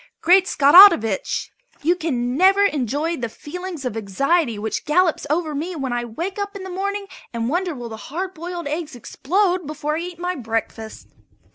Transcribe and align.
Great 0.19 0.47
Scottovitch! 0.47 1.51
you 1.83 1.95
can 1.95 2.35
never 2.35 2.65
enjoy 2.65 3.15
the 3.15 3.29
feeling 3.29 3.77
of 3.85 3.95
anxiety 3.95 4.57
which 4.57 4.83
gallops 4.83 5.27
over 5.29 5.53
me 5.53 5.75
when 5.75 5.93
I 5.93 6.05
wake 6.05 6.39
in 6.55 6.63
the 6.63 6.71
morning 6.71 7.05
and 7.33 7.49
wonder 7.49 7.75
will 7.75 7.89
the 7.89 7.97
hard 8.09 8.33
boiled 8.33 8.65
eggs 8.67 8.95
explode 8.95 9.67
before 9.67 9.97
I 9.97 10.01
eat 10.01 10.17
my 10.17 10.33
breakfast. 10.33 11.07